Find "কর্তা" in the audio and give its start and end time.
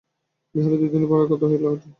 1.29-1.45